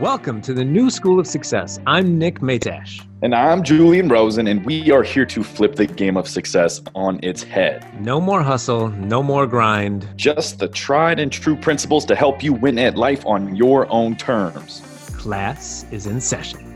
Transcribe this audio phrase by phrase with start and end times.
[0.00, 1.80] Welcome to the New School of Success.
[1.84, 3.04] I'm Nick Matiash.
[3.20, 7.18] And I'm Julian Rosen, and we are here to flip the game of success on
[7.24, 7.84] its head.
[8.00, 10.08] No more hustle, no more grind.
[10.14, 14.14] Just the tried and true principles to help you win at life on your own
[14.14, 14.82] terms.
[15.16, 16.67] Class is in session.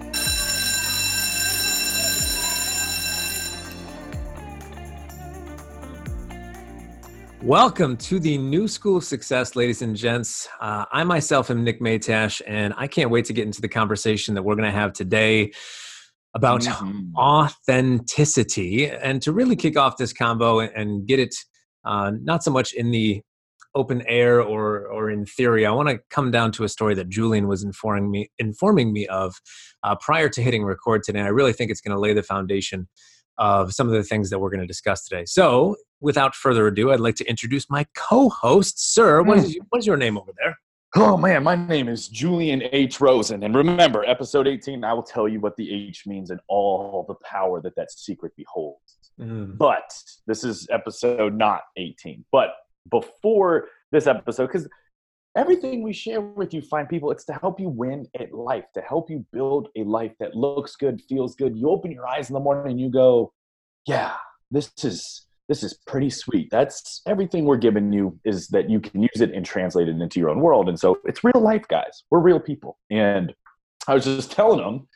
[7.44, 10.48] Welcome to the New School of Success, ladies and gents.
[10.60, 14.34] Uh, I myself am Nick Matiash, and I can't wait to get into the conversation
[14.34, 15.50] that we're going to have today
[16.34, 17.16] about mm-hmm.
[17.16, 21.34] authenticity and to really kick off this combo and get it
[21.84, 23.20] uh, not so much in the
[23.74, 25.66] open air or or in theory.
[25.66, 29.08] I want to come down to a story that Julian was informing me informing me
[29.08, 29.34] of
[29.82, 31.22] uh, prior to hitting record today.
[31.22, 32.88] I really think it's going to lay the foundation
[33.36, 35.24] of some of the things that we're going to discuss today.
[35.26, 39.22] So, without further ado, I'd like to introduce my co-host, sir.
[39.22, 39.62] What is, hmm.
[39.70, 40.58] what is your name over there?
[40.94, 43.00] Oh man, my name is Julian H.
[43.00, 47.06] Rosen, and remember, episode 18, I will tell you what the H means and all
[47.08, 48.98] the power that that secret beholds.
[49.18, 49.56] Mm.
[49.56, 49.90] But
[50.26, 52.26] this is episode not 18.
[52.30, 52.50] But
[52.90, 54.68] before this episode, because
[55.34, 58.82] everything we share with you fine people it's to help you win at life to
[58.82, 62.34] help you build a life that looks good feels good you open your eyes in
[62.34, 63.32] the morning and you go
[63.86, 64.12] yeah
[64.50, 69.02] this is this is pretty sweet that's everything we're giving you is that you can
[69.02, 72.04] use it and translate it into your own world and so it's real life guys
[72.10, 73.34] we're real people and
[73.88, 74.88] i was just telling them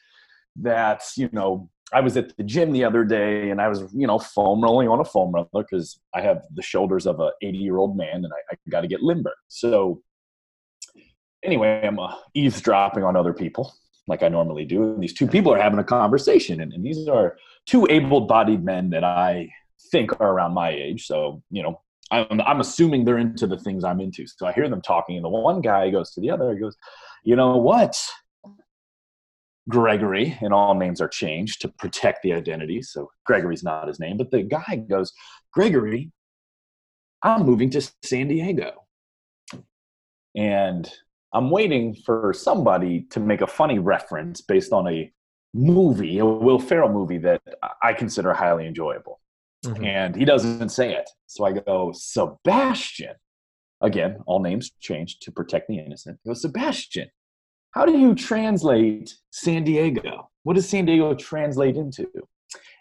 [0.57, 4.09] that you know I was at the gym the other day and I was, you
[4.09, 7.59] know, foam rolling on a foam roller because I have the shoulders of a 80
[7.59, 9.33] year old man and I, I got to get limber.
[9.47, 10.03] So
[11.45, 13.73] anyway, I'm uh, eavesdropping on other people
[14.09, 14.83] like I normally do.
[14.83, 18.91] And these two people are having a conversation, and, and these are two able-bodied men
[18.91, 19.51] that I
[19.91, 21.07] think are around my age.
[21.07, 24.27] So you know, I'm, I'm assuming they're into the things I'm into.
[24.27, 26.77] So I hear them talking, and the one guy goes to the other, he goes,
[27.25, 27.97] "You know what?"
[29.69, 32.83] Gregory, and all names are changed to protect the identity.
[32.83, 35.13] So Gregory's not his name, but the guy goes,
[35.53, 36.13] Gregory,
[37.23, 38.85] I'm moving to San Diego.
[40.37, 40.89] And
[41.33, 45.13] I'm waiting for somebody to make a funny reference based on a
[45.53, 47.43] movie, a Will Ferrell movie that
[47.83, 49.21] I consider highly enjoyable.
[49.67, 49.85] Mm-hmm.
[49.85, 51.09] And he doesn't say it.
[51.27, 53.15] So I go, Sebastian.
[53.83, 56.19] Again, all names changed to protect the innocent.
[56.27, 57.09] Go, Sebastian,
[57.73, 60.31] how do you translate San Diego?
[60.45, 62.07] What does San Diego translate into?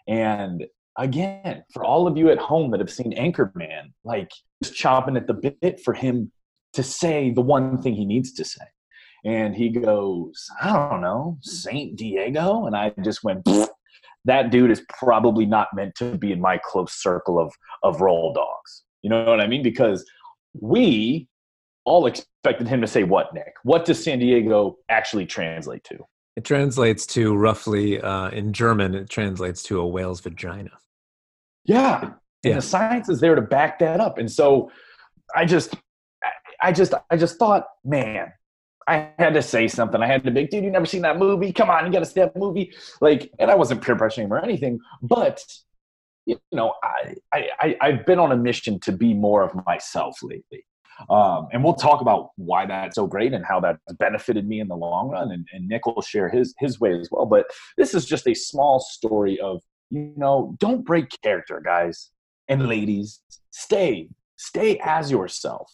[0.08, 0.64] And
[0.96, 4.30] again, for all of you at home that have seen Anchorman, like
[4.62, 6.32] just chopping at the bit for him
[6.72, 8.64] to say the one thing he needs to say.
[9.24, 12.66] And he goes, I don't know, Saint Diego?
[12.66, 13.46] And I just went,
[14.26, 18.32] that dude is probably not meant to be in my close circle of, of roll
[18.32, 18.82] dogs.
[19.02, 19.62] You know what I mean?
[19.62, 20.04] Because
[20.60, 21.28] we
[21.84, 23.54] all expected him to say what, Nick?
[23.62, 25.98] What does San Diego actually translate to?
[26.36, 30.72] It translates to roughly, uh, in German, it translates to a whale's vagina.
[31.64, 32.00] Yeah.
[32.02, 32.54] And yeah.
[32.56, 34.18] the science is there to back that up.
[34.18, 34.70] And so
[35.34, 35.74] I just,
[36.62, 38.32] I just I just thought, man,
[38.86, 40.02] I had to say something.
[40.02, 41.52] I had to be, dude, you never seen that movie?
[41.52, 42.72] Come on, you got to see that movie.
[43.00, 45.44] Like, and I wasn't peer pressuring him or anything, but
[46.24, 47.14] you know, I,
[47.62, 50.64] I I've been on a mission to be more of myself lately.
[51.10, 54.68] Um, and we'll talk about why that's so great and how that's benefited me in
[54.68, 55.30] the long run.
[55.30, 57.26] And, and Nick will share his his way as well.
[57.26, 62.10] But this is just a small story of you know, don't break character, guys
[62.48, 63.20] and ladies.
[63.50, 65.72] Stay stay as yourself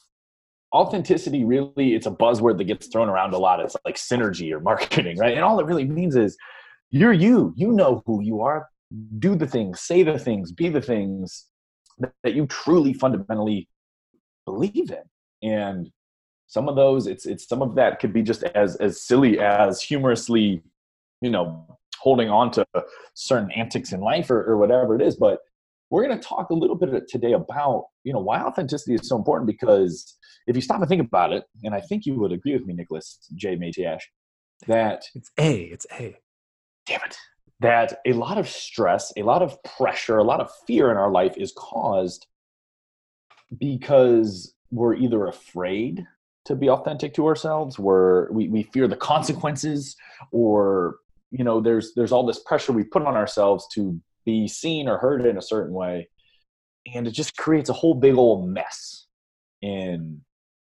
[0.72, 3.60] authenticity really it's a buzzword that gets thrown around a lot.
[3.60, 5.34] It's like synergy or marketing right?
[5.34, 6.36] And all it really means is
[6.90, 7.52] you're you.
[7.56, 8.68] You know who you are.
[9.18, 11.46] Do the things say the things be the things
[12.22, 13.68] that, you truly fundamentally
[14.44, 15.48] believe in.
[15.48, 15.90] And
[16.46, 19.80] some of those it's it's some of that could be just as as silly as
[19.80, 20.62] humorously
[21.22, 21.66] you know
[21.98, 22.66] holding on to
[23.14, 25.16] certain antics in life or, or whatever it is.
[25.16, 25.38] But
[25.92, 29.16] we're going to talk a little bit today about you know why authenticity is so
[29.16, 30.16] important because
[30.46, 32.74] if you stop and think about it and i think you would agree with me
[32.74, 33.56] nicholas j.
[33.56, 34.00] Matiash
[34.66, 36.16] that it's a it's a.
[36.86, 37.16] Damn it.
[37.60, 41.10] That a lot of stress a lot of pressure a lot of fear in our
[41.10, 42.26] life is caused
[43.58, 46.04] because we're either afraid
[46.46, 49.94] to be authentic to ourselves we're we, we fear the consequences
[50.32, 50.96] or
[51.30, 54.98] you know there's there's all this pressure we put on ourselves to be seen or
[54.98, 56.08] heard in a certain way
[56.92, 59.06] and it just creates a whole big old mess
[59.60, 60.20] in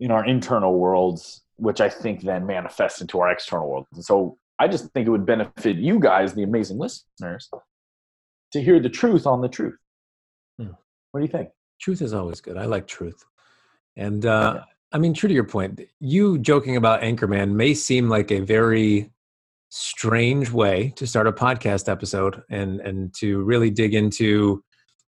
[0.01, 3.87] in our internal worlds which i think then manifests into our external world.
[3.95, 7.49] And so i just think it would benefit you guys the amazing listeners
[8.53, 9.77] to hear the truth on the truth.
[10.59, 10.71] Hmm.
[11.11, 11.51] what do you think?
[11.81, 12.57] Truth is always good.
[12.57, 13.25] I like truth.
[13.97, 14.63] And uh,
[14.93, 19.11] I mean, true to your point, you joking about Anchorman may seem like a very
[19.77, 24.63] strange way to start a podcast episode and and to really dig into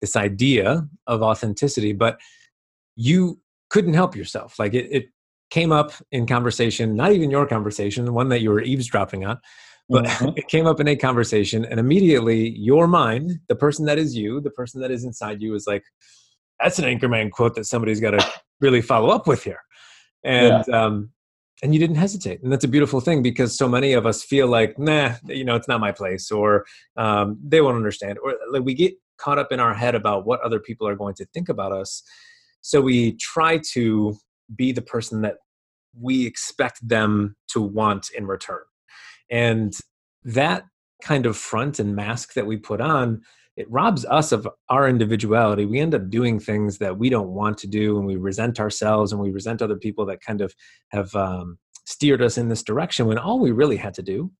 [0.02, 2.20] this idea of authenticity, but
[2.94, 3.40] you
[3.70, 4.58] couldn't help yourself.
[4.58, 5.06] Like it, it
[5.48, 9.38] came up in conversation, not even your conversation, the one that you were eavesdropping on,
[9.88, 10.28] but mm-hmm.
[10.36, 14.42] it came up in a conversation, and immediately your mind, the person that is you,
[14.42, 15.84] the person that is inside you, is like,
[16.60, 19.62] "That's an Anchorman quote that somebody's got to really follow up with here,"
[20.22, 20.84] and yeah.
[20.84, 21.12] um,
[21.62, 24.46] and you didn't hesitate, and that's a beautiful thing because so many of us feel
[24.46, 26.64] like, "Nah, you know, it's not my place," or
[26.96, 30.40] um, they won't understand, or like we get caught up in our head about what
[30.40, 32.02] other people are going to think about us,
[32.60, 34.16] so we try to
[34.56, 35.36] be the person that
[35.98, 38.62] we expect them to want in return.
[39.30, 39.74] And
[40.24, 40.64] that
[41.02, 43.22] kind of front and mask that we put on,
[43.60, 45.66] it robs us of our individuality.
[45.66, 49.12] We end up doing things that we don't want to do, and we resent ourselves
[49.12, 50.54] and we resent other people that kind of
[50.88, 54.32] have um, steered us in this direction when all we really had to do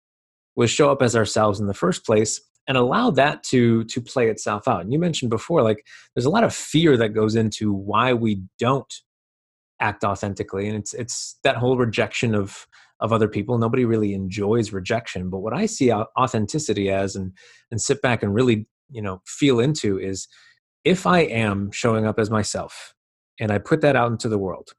[0.56, 4.28] was show up as ourselves in the first place and allow that to to play
[4.28, 4.80] itself out.
[4.80, 5.84] And you mentioned before, like
[6.14, 8.92] there's a lot of fear that goes into why we don't
[9.80, 12.66] act authentically, and it's it's that whole rejection of
[13.00, 13.58] of other people.
[13.58, 15.30] Nobody really enjoys rejection.
[15.30, 17.32] But what I see authenticity as and
[17.70, 20.28] and sit back and really, you know, feel into is
[20.84, 22.94] if I am showing up as myself
[23.38, 24.72] and I put that out into the world,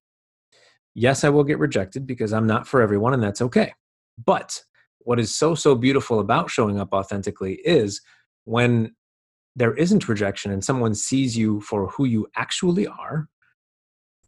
[0.94, 3.74] yes, I will get rejected because I'm not for everyone and that's okay.
[4.24, 4.64] But
[5.00, 8.02] what is so so beautiful about showing up authentically is
[8.46, 8.96] when
[9.56, 13.28] there isn't rejection and someone sees you for who you actually are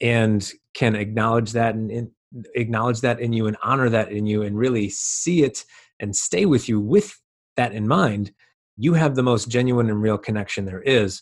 [0.01, 2.09] and can acknowledge that and,
[2.55, 5.63] acknowledge that in you and honor that in you and really see it
[5.99, 7.19] and stay with you with
[7.55, 8.31] that in mind,
[8.77, 11.21] you have the most genuine and real connection there is.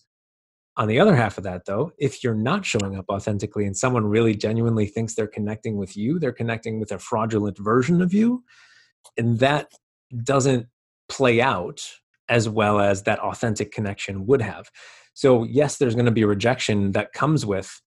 [0.77, 4.05] On the other half of that, though, if you're not showing up authentically and someone
[4.05, 8.43] really genuinely thinks they're connecting with you, they're connecting with a fraudulent version of you,
[9.17, 9.71] and that
[10.23, 10.67] doesn't
[11.09, 11.81] play out
[12.29, 14.71] as well as that authentic connection would have.
[15.13, 17.81] So, yes, there's going to be rejection that comes with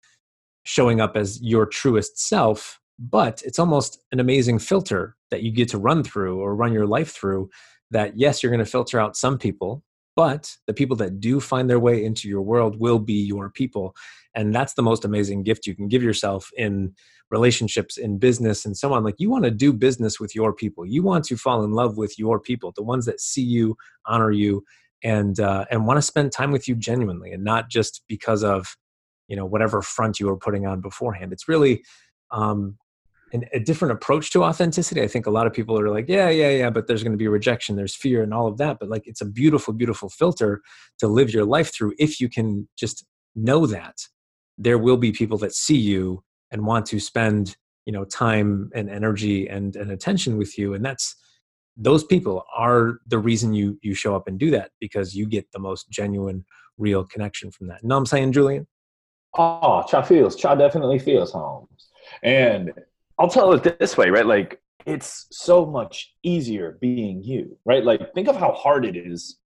[0.65, 5.69] showing up as your truest self, but it's almost an amazing filter that you get
[5.71, 7.49] to run through or run your life through
[7.91, 9.83] that yes you're going to filter out some people
[10.17, 13.95] but the people that do find their way into your world will be your people
[14.35, 16.95] and that's the most amazing gift you can give yourself in
[17.31, 19.03] relationships in business and so on.
[19.03, 20.87] Like you want to do business with your people.
[20.87, 23.77] You want to fall in love with your people the ones that see you
[24.07, 24.65] honor you
[25.03, 28.77] and uh, and want to spend time with you genuinely and not just because of
[29.29, 31.33] you know whatever front you were putting on beforehand.
[31.33, 31.83] It's really
[32.31, 32.79] um,
[33.35, 35.03] an, a different approach to authenticity.
[35.03, 37.19] I think a lot of people are like, yeah, yeah, yeah, but there's going to
[37.19, 38.79] be rejection, there's fear, and all of that.
[38.81, 40.63] But like, it's a beautiful, beautiful filter
[41.01, 43.05] to live your life through if you can just
[43.35, 44.07] know that
[44.57, 48.89] there will be people that see you and want to spend you know time and
[48.89, 51.17] energy and, and attention with you and that's
[51.77, 55.51] those people are the reason you you show up and do that because you get
[55.53, 56.45] the most genuine
[56.79, 58.67] real connection from that what i'm saying julian
[59.37, 61.89] oh cha feels cha definitely feels Holmes
[62.23, 62.73] and
[63.19, 64.27] I'll tell it this way, right?
[64.27, 67.85] Like it's so much easier being you, right?
[67.85, 69.39] Like think of how hard it is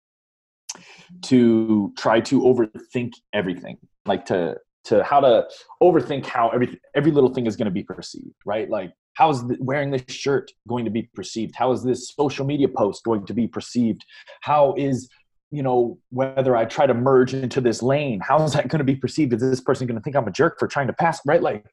[1.22, 5.46] to try to overthink everything, like to to how to
[5.82, 8.70] overthink how every every little thing is going to be perceived, right?
[8.70, 11.54] Like how is wearing this shirt going to be perceived?
[11.54, 14.04] How is this social media post going to be perceived?
[14.40, 15.08] How is
[15.50, 18.20] you know whether I try to merge into this lane?
[18.20, 19.32] How is that going to be perceived?
[19.32, 21.20] Is this person going to think I'm a jerk for trying to pass?
[21.26, 21.42] Right?
[21.42, 21.66] Like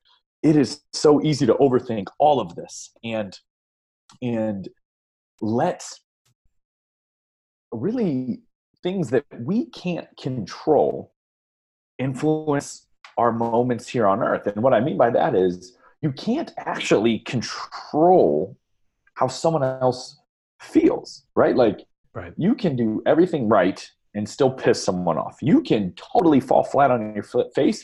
[0.45, 3.37] it is so easy to overthink all of this and
[4.21, 4.69] and
[5.41, 5.83] let
[7.71, 8.43] really
[8.83, 11.11] things that we can't control
[11.97, 12.85] influence
[13.17, 14.45] our moments here on earth.
[14.45, 18.55] And what i mean by that is you can't actually control
[19.15, 20.19] how someone else
[20.61, 21.55] feels right?
[21.55, 21.79] Like
[22.13, 22.33] right.
[22.37, 23.83] you can do everything right
[24.13, 25.37] and still piss someone off.
[25.41, 27.25] You can totally fall flat on your
[27.55, 27.83] face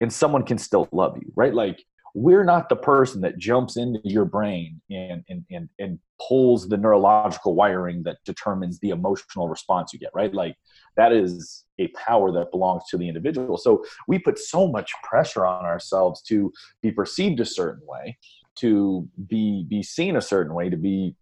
[0.00, 1.54] and someone can still love you right?
[1.54, 6.68] Like we're not the person that jumps into your brain and, and, and, and pulls
[6.68, 10.34] the neurological wiring that determines the emotional response you get, right?
[10.34, 10.56] Like
[10.96, 13.56] that is a power that belongs to the individual.
[13.56, 16.52] So we put so much pressure on ourselves to
[16.82, 18.18] be perceived a certain way,
[18.56, 21.14] to be, be seen a certain way, to be,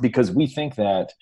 [0.00, 1.12] because we think that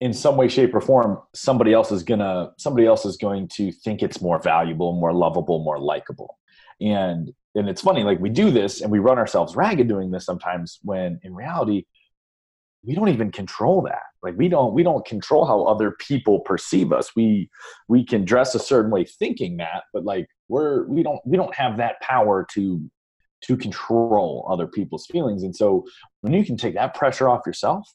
[0.00, 3.70] in some way shape or form somebody else is gonna somebody else is going to
[3.70, 6.38] think it's more valuable more lovable more likable
[6.80, 10.26] and and it's funny like we do this and we run ourselves ragged doing this
[10.26, 11.84] sometimes when in reality
[12.84, 16.92] we don't even control that like we don't we don't control how other people perceive
[16.92, 17.48] us we
[17.88, 21.54] we can dress a certain way thinking that but like we're we don't we don't
[21.54, 22.90] have that power to
[23.42, 25.42] to control other people's feelings.
[25.42, 25.84] And so
[26.20, 27.88] when you can take that pressure off yourself,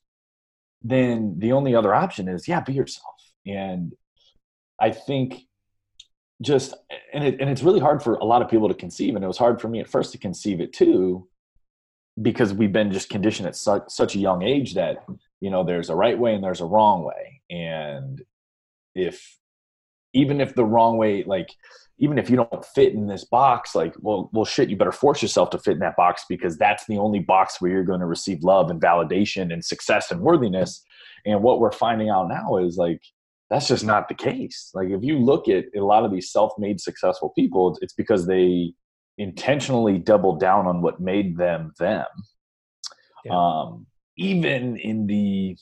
[0.81, 3.15] then the only other option is, yeah, be yourself.
[3.45, 3.93] And
[4.79, 5.46] I think
[6.41, 6.73] just
[7.13, 9.27] and it, and it's really hard for a lot of people to conceive and it
[9.27, 11.27] was hard for me at first to conceive it too
[12.21, 15.05] because we've been just conditioned at such, such a young age that
[15.39, 17.41] you know there's a right way and there's a wrong way.
[17.49, 18.21] And
[18.95, 19.37] if
[20.13, 21.49] even if the wrong way like
[21.99, 25.21] even if you don't fit in this box like well well shit you better force
[25.21, 28.05] yourself to fit in that box because that's the only box where you're going to
[28.05, 30.83] receive love and validation and success and worthiness.
[31.25, 33.01] And what we're finding out now is like
[33.49, 34.71] that's just not the case.
[34.73, 38.73] Like if you look at a lot of these self-made successful people it's because they
[39.17, 42.05] intentionally doubled down on what made them them.
[43.25, 43.31] Yeah.
[43.33, 43.87] um,
[44.17, 45.57] even in the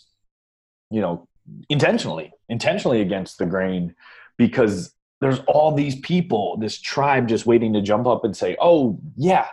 [0.92, 1.28] you know
[1.70, 3.96] intentionally intentionally against the grain
[4.38, 9.00] because there's all these people this tribe just waiting to jump up and say oh
[9.16, 9.48] yeah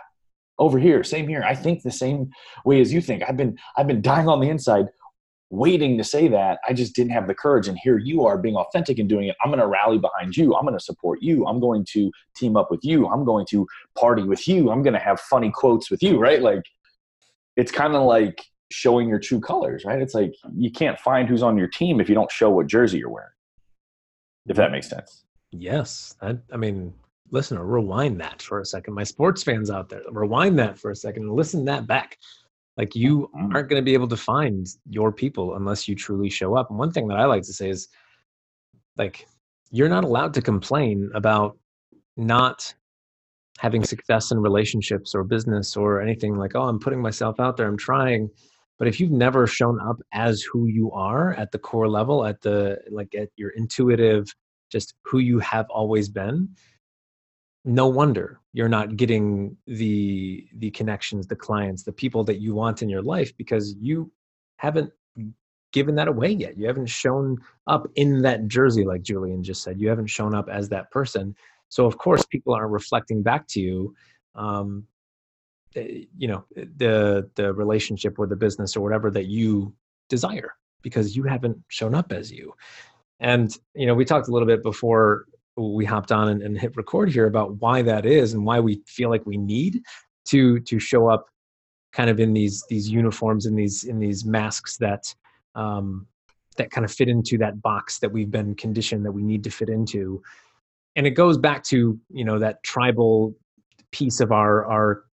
[0.59, 1.43] over here same here.
[1.43, 2.29] I think the same
[2.65, 3.23] way as you think.
[3.27, 4.87] I've been i've been dying on the inside
[5.53, 6.57] waiting to say that.
[6.67, 7.67] I just didn't have the courage.
[7.67, 9.35] And here you are being authentic and doing it.
[9.43, 10.55] I'm going to rally behind you.
[10.55, 11.45] I'm going to support you.
[11.45, 13.07] I'm going to team up with you.
[13.07, 14.71] I'm going to party with you.
[14.71, 16.41] I'm going to have funny quotes with you, right?
[16.41, 16.63] Like
[17.55, 20.01] it's kind of like showing your true colors, right?
[20.01, 22.97] It's like you can't find who's on your team if you don't show what jersey
[22.97, 23.29] you're wearing.
[24.47, 25.23] If that makes sense.
[25.51, 26.15] Yes.
[26.19, 26.95] I, I mean,
[27.29, 28.95] listen, rewind that for a second.
[28.95, 32.17] My sports fans out there, rewind that for a second and listen that back.
[32.77, 33.55] Like you mm-hmm.
[33.55, 36.69] aren't going to be able to find your people unless you truly show up.
[36.69, 37.87] And one thing that I like to say is
[38.97, 39.27] like
[39.71, 41.57] you're not allowed to complain about
[42.17, 42.73] not
[43.59, 47.67] having success in relationships or business or anything like, oh, I'm putting myself out there,
[47.67, 48.29] I'm trying.
[48.79, 52.41] But if you've never shown up as who you are at the core level, at
[52.41, 54.33] the like at your intuitive,
[54.71, 56.49] just who you have always been,
[57.65, 62.81] no wonder you're not getting the the connections the clients the people that you want
[62.81, 64.11] in your life because you
[64.57, 64.91] haven't
[65.73, 66.57] given that away yet.
[66.57, 69.81] You haven't shown up in that jersey like julian just said.
[69.81, 71.35] You haven't shown up as that person.
[71.69, 73.95] So of course people aren't reflecting back to you
[74.35, 74.85] um,
[75.75, 79.73] eh, you know the the relationship or the business or whatever that you
[80.09, 82.53] desire because you haven't shown up as you.
[83.19, 86.75] And you know we talked a little bit before we hopped on and, and hit
[86.75, 89.81] record here about why that is and why we feel like we need
[90.25, 91.25] to to show up
[91.91, 95.13] kind of in these these uniforms in these in these masks that
[95.55, 96.07] um,
[96.57, 99.49] that kind of fit into that box that we've been conditioned that we need to
[99.49, 100.21] fit into.
[100.95, 103.35] And it goes back to you know that tribal
[103.91, 105.03] piece of our our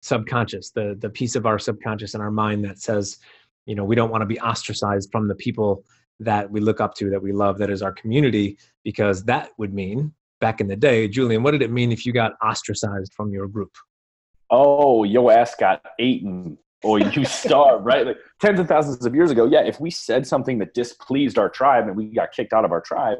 [0.00, 3.18] subconscious the the piece of our subconscious and our mind that says
[3.66, 5.84] you know we don't want to be ostracized from the people
[6.20, 9.74] that we look up to, that we love, that is our community, because that would
[9.74, 13.32] mean back in the day, Julian, what did it mean if you got ostracized from
[13.32, 13.70] your group?
[14.50, 18.06] Oh, your ass got eaten or you starved, right?
[18.06, 21.48] Like tens of thousands of years ago, yeah, if we said something that displeased our
[21.48, 23.18] tribe and we got kicked out of our tribe,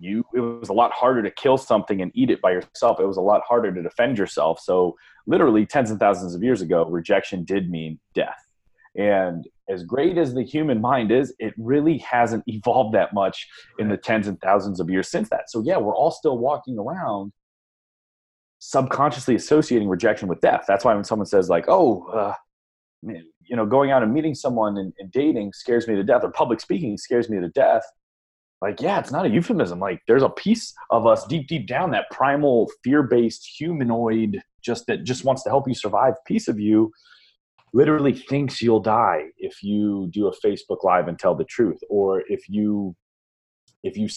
[0.00, 2.98] you it was a lot harder to kill something and eat it by yourself.
[2.98, 4.60] It was a lot harder to defend yourself.
[4.60, 8.47] So literally tens of thousands of years ago, rejection did mean death.
[8.98, 13.46] And as great as the human mind is, it really hasn't evolved that much
[13.78, 15.48] in the tens and thousands of years since that.
[15.48, 17.32] So, yeah, we're all still walking around
[18.58, 20.64] subconsciously associating rejection with death.
[20.66, 22.34] That's why when someone says, like, oh, uh,
[23.04, 26.24] man, you know, going out and meeting someone and, and dating scares me to death,
[26.24, 27.84] or public speaking scares me to death,
[28.60, 29.78] like, yeah, it's not a euphemism.
[29.78, 34.86] Like, there's a piece of us deep, deep down, that primal, fear based humanoid, just
[34.88, 36.90] that just wants to help you survive piece of you
[37.72, 42.22] literally thinks you'll die if you do a Facebook live and tell the truth or
[42.28, 42.94] if you
[43.82, 44.08] if you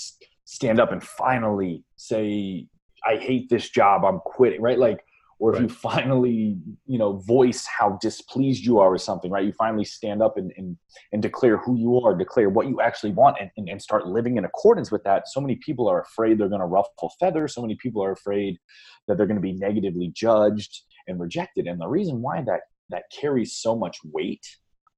[0.46, 2.68] stand up and finally say
[3.06, 4.78] I hate this job, I'm quitting, right?
[4.78, 5.04] Like
[5.42, 5.64] or if right.
[5.64, 9.44] you finally, you know, voice how displeased you are with something, right?
[9.44, 10.78] You finally stand up and, and,
[11.12, 14.38] and declare who you are, declare what you actually want, and, and, and start living
[14.38, 15.28] in accordance with that.
[15.28, 17.56] So many people are afraid they're going to ruffle feathers.
[17.56, 18.58] So many people are afraid
[19.08, 21.66] that they're going to be negatively judged and rejected.
[21.66, 24.46] And the reason why that that carries so much weight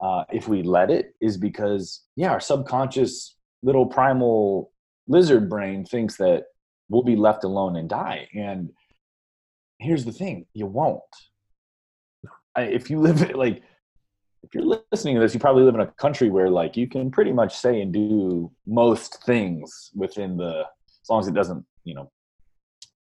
[0.02, 4.70] uh, if we let it is because yeah our subconscious little primal
[5.08, 6.44] lizard brain thinks that
[6.88, 8.28] we'll be left alone and die.
[8.34, 8.70] And
[9.78, 11.02] here's the thing you won't.
[12.54, 13.62] I, if you live like
[14.42, 17.10] if you're listening to this you probably live in a country where like you can
[17.10, 20.64] pretty much say and do most things within the
[21.02, 22.10] as long as it doesn't you know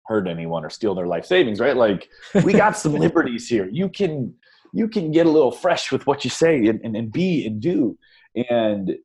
[0.06, 1.76] hurt anyone or steal their life savings right?
[1.76, 2.08] Like
[2.42, 3.68] we got some liberties here.
[3.70, 4.34] You can
[4.72, 7.60] you can get a little fresh with what you say and, and, and be and
[7.60, 7.98] do.
[8.50, 8.96] And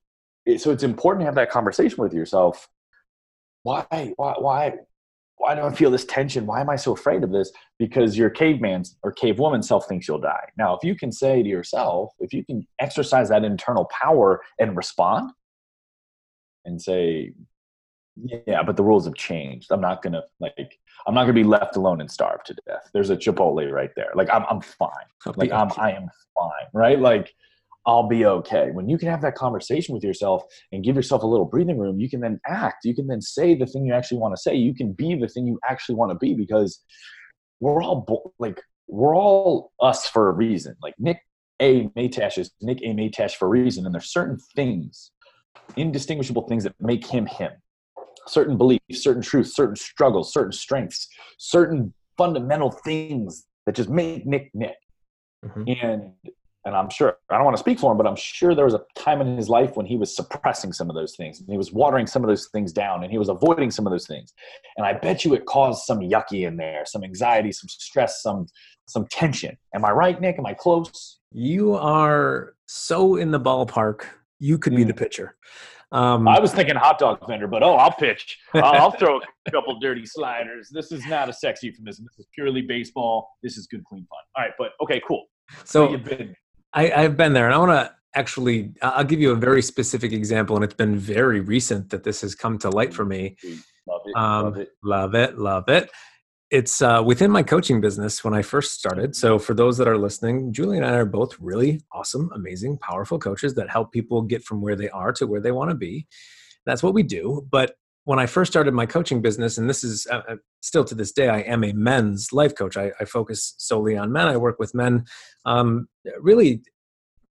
[0.46, 2.68] it, so it's important to have that conversation with yourself.
[3.64, 4.74] Why, why, why,
[5.38, 6.46] why do I feel this tension?
[6.46, 7.52] Why am I so afraid of this?
[7.80, 10.50] Because your caveman or cavewoman self thinks you'll die.
[10.58, 14.78] Now, if you can say to yourself, if you can exercise that internal power and
[14.78, 15.32] respond
[16.66, 17.34] and say,
[18.16, 19.72] yeah, but the rules have changed.
[19.72, 22.90] I'm not gonna like I'm not gonna be left alone and starve to death.
[22.94, 24.12] There's a Chipotle right there.
[24.16, 24.90] Like I'm I'm fine.
[25.36, 27.00] Like I'm I am fine, right?
[27.00, 27.34] Like
[27.86, 28.70] I'll be okay.
[28.72, 32.00] When you can have that conversation with yourself and give yourself a little breathing room,
[32.00, 32.86] you can then act.
[32.86, 34.56] You can then say the thing you actually want to say.
[34.56, 36.84] You can be the thing you actually want to be because
[37.60, 40.76] we're all like we're all us for a reason.
[40.84, 41.20] Like Nick
[41.60, 41.88] A.
[41.90, 42.94] Matiash is Nick A.
[42.94, 45.12] Matiash for a reason, and there's certain things,
[45.78, 47.54] indistinguishable things that make him him.
[48.28, 54.52] Certain beliefs, certain truths, certain struggles, certain strengths, certain fundamental things that just make Nick
[54.54, 54.76] Nick.
[55.46, 55.64] Mm-hmm.
[55.82, 56.12] And
[56.66, 58.76] and I'm sure I don't want to speak for him, but I'm sure there was
[58.76, 61.58] a time in his life when he was suppressing some of those things and he
[61.58, 64.34] was watering some of those things down and he was avoiding some of those things.
[64.78, 68.46] And I bet you it caused some yucky in there, some anxiety, some stress, some
[68.88, 69.58] some tension.
[69.74, 70.38] Am I right, Nick?
[70.38, 71.20] Am I close?
[71.32, 74.04] You are so in the ballpark.
[74.40, 75.00] You could be the hmm.
[75.00, 75.36] pitcher.
[75.92, 78.38] Um, I was thinking hot dog vendor, but oh, I'll pitch.
[78.54, 80.70] I'll, I'll throw a couple dirty sliders.
[80.72, 82.06] This is not a sex euphemism.
[82.06, 83.30] This is purely baseball.
[83.44, 84.20] This is good, clean fun.
[84.38, 85.26] All right, but okay, cool.
[85.66, 86.36] So, been
[86.74, 88.74] I, I've been there, and I want to actually.
[88.82, 92.36] I'll give you a very specific example, and it's been very recent that this has
[92.36, 93.36] come to light for me.
[93.88, 95.92] Love it, um, love it, love it, love it.
[96.52, 99.16] It's uh, within my coaching business when I first started.
[99.16, 103.18] So, for those that are listening, Julie and I are both really awesome, amazing, powerful
[103.18, 106.08] coaches that help people get from where they are to where they want to be.
[106.66, 107.48] That's what we do.
[107.50, 110.94] But when I first started my coaching business, and this is uh, uh, still to
[110.94, 112.76] this day, I am a men's life coach.
[112.76, 114.28] I, I focus solely on men.
[114.28, 115.06] I work with men.
[115.46, 115.88] Um,
[116.20, 116.64] really,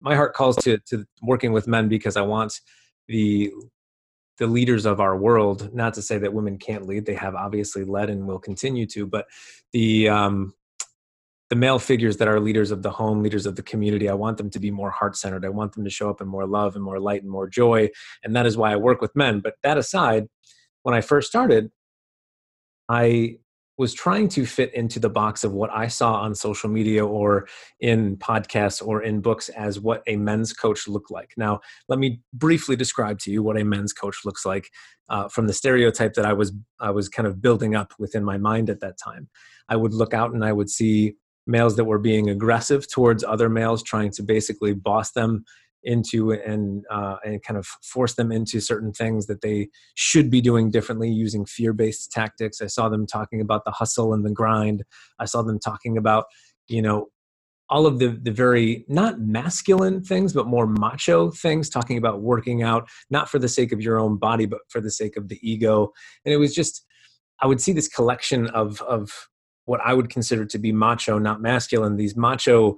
[0.01, 2.59] my heart calls to to working with men because I want
[3.07, 3.53] the
[4.41, 5.73] the leaders of our world.
[5.73, 9.07] Not to say that women can't lead; they have obviously led and will continue to.
[9.07, 9.27] But
[9.73, 10.55] the um,
[11.51, 14.39] the male figures that are leaders of the home, leaders of the community, I want
[14.39, 15.45] them to be more heart centered.
[15.45, 17.91] I want them to show up in more love and more light and more joy.
[18.25, 19.41] And that is why I work with men.
[19.41, 20.29] But that aside,
[20.83, 21.71] when I first started,
[22.89, 23.39] I
[23.81, 27.49] was trying to fit into the box of what I saw on social media or
[27.81, 31.33] in podcasts or in books as what a men's coach looked like.
[31.39, 34.69] Now, let me briefly describe to you what a men's coach looks like
[35.09, 38.37] uh, from the stereotype that I was I was kind of building up within my
[38.37, 39.31] mind at that time.
[39.71, 41.15] I would look out and I would see
[41.47, 45.43] males that were being aggressive towards other males, trying to basically boss them
[45.83, 50.41] into and uh, and kind of force them into certain things that they should be
[50.41, 52.61] doing differently using fear-based tactics.
[52.61, 54.85] I saw them talking about the hustle and the grind.
[55.19, 56.27] I saw them talking about
[56.69, 57.09] you know
[57.71, 62.63] all of the the very not masculine things but more macho things talking about working
[62.63, 65.39] out not for the sake of your own body but for the sake of the
[65.43, 65.91] ego
[66.25, 66.85] and it was just
[67.41, 69.29] i would see this collection of of
[69.65, 72.77] what i would consider to be macho not masculine these macho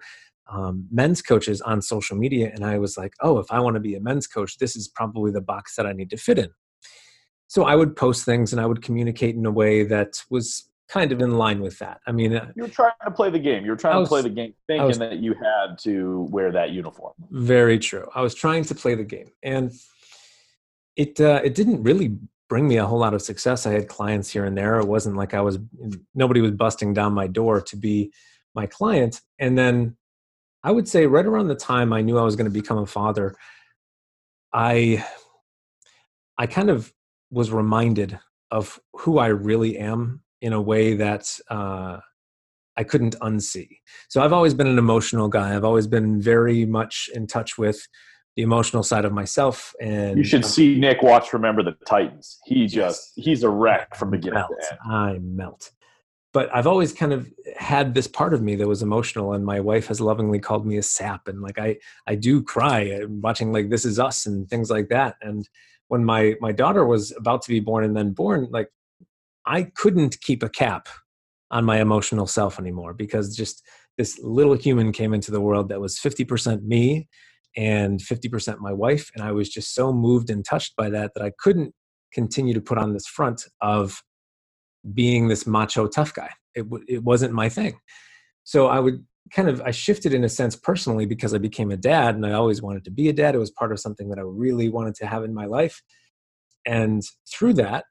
[0.50, 3.80] um, men's coaches on social media and i was like oh if i want to
[3.80, 6.50] be a men's coach this is probably the box that i need to fit in.
[7.46, 11.10] So i would post things and i would communicate in a way that was kind
[11.10, 12.00] of in line with that.
[12.06, 13.64] I mean uh, you were trying to play the game.
[13.64, 16.52] You were trying was, to play the game thinking was, that you had to wear
[16.52, 17.14] that uniform.
[17.30, 18.08] Very true.
[18.14, 19.72] I was trying to play the game and
[20.96, 23.64] it uh, it didn't really bring me a whole lot of success.
[23.64, 24.78] I had clients here and there.
[24.78, 25.58] It wasn't like i was
[26.14, 28.12] nobody was busting down my door to be
[28.54, 29.96] my client and then
[30.64, 32.86] I would say right around the time I knew I was going to become a
[32.86, 33.34] father,
[34.52, 35.04] I
[36.38, 36.92] I kind of
[37.30, 38.18] was reminded
[38.50, 41.98] of who I really am in a way that uh,
[42.76, 43.78] I couldn't unsee.
[44.08, 45.54] So I've always been an emotional guy.
[45.54, 47.86] I've always been very much in touch with
[48.36, 49.74] the emotional side of myself.
[49.80, 52.38] And you should uh, see Nick watch Remember the Titans.
[52.44, 54.78] He just he's a wreck from beginning to end.
[54.90, 55.70] I melt
[56.32, 59.60] but I've always kind of had this part of me that was emotional, and my
[59.60, 63.52] wife has lovingly called me a sap, and like I I do cry uh, watching
[63.52, 65.16] like This Is Us and things like that.
[65.20, 65.48] And
[65.88, 68.68] when my my daughter was about to be born and then born, like
[69.46, 70.88] I couldn't keep a cap
[71.50, 73.62] on my emotional self anymore because just
[73.98, 77.08] this little human came into the world that was 50% me
[77.56, 81.22] and 50% my wife and i was just so moved and touched by that that
[81.22, 81.74] i couldn't
[82.14, 84.02] continue to put on this front of
[84.94, 86.30] being this macho tough guy.
[86.54, 87.78] It, it wasn't my thing.
[88.44, 91.76] So I would kind of, I shifted in a sense personally because I became a
[91.76, 93.34] dad and I always wanted to be a dad.
[93.34, 95.82] It was part of something that I really wanted to have in my life.
[96.66, 97.84] And through that,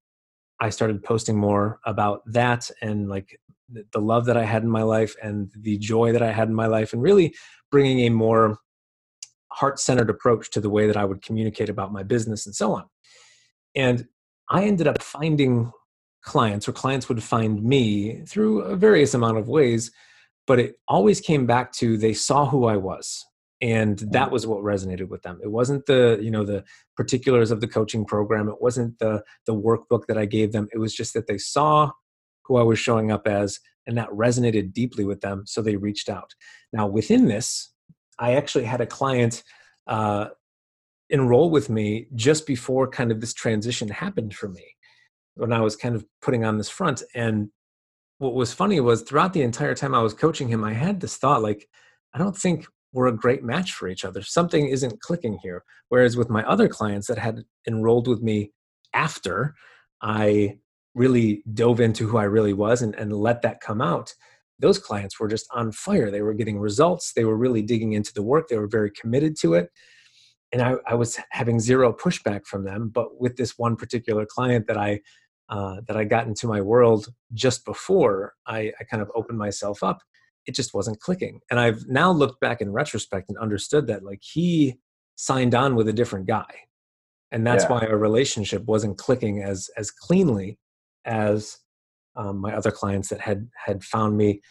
[0.60, 3.40] I started posting more about that and like
[3.94, 6.54] the love that I had in my life and the joy that I had in
[6.54, 7.34] my life and really
[7.72, 8.58] bringing a more
[9.52, 12.74] heart centered approach to the way that I would communicate about my business and so
[12.74, 12.86] on.
[13.76, 14.08] And
[14.50, 15.72] I ended up finding
[16.24, 19.92] clients or clients would find me through a various amount of ways
[20.48, 23.26] but it always came back to they saw who i was
[23.62, 24.32] and that mm.
[24.32, 25.40] was what resonated with them.
[25.44, 26.64] It wasn't the you know the
[26.98, 28.50] particulars of the coaching program.
[28.50, 30.68] It wasn't the the workbook that i gave them.
[30.74, 31.92] It was just that they saw
[32.44, 36.10] who i was showing up as and that resonated deeply with them so they reached
[36.10, 36.34] out.
[36.74, 37.72] Now within this
[38.20, 39.44] i actually had a client
[39.88, 40.28] uh,
[41.10, 44.76] enroll with me just before kind of this transition happened for me
[45.36, 47.50] when i was kind of putting on this front and
[48.20, 51.18] what was funny was throughout the entire time i was coaching him i had this
[51.18, 51.68] thought like
[52.14, 54.22] i don't think we're a great match for each other.
[54.22, 55.64] Something isn't clicking here.
[55.90, 58.52] Whereas with my other clients that had enrolled with me
[58.94, 59.56] after
[60.02, 60.58] I
[60.94, 64.14] really dove into who I really was and, and let that come out,
[64.60, 66.12] those clients were just on fire.
[66.12, 67.14] They were getting results.
[67.14, 68.48] They were really digging into the work.
[68.48, 69.70] They were very committed to it.
[70.54, 72.90] And I, I was having zero pushback from them.
[72.94, 75.02] But with this one particular client that I
[75.50, 79.84] uh, that I got into my world just before I, I kind of opened myself
[79.84, 80.02] up,
[80.46, 81.42] it just wasn't clicking.
[81.50, 84.80] And I've now looked back in retrospect and understood that like he
[85.18, 86.48] signed on with a different guy.
[87.34, 87.72] And that's yeah.
[87.72, 90.58] why our relationship wasn't clicking as as cleanly
[91.06, 91.58] as
[92.16, 94.42] um, my other clients that had had found me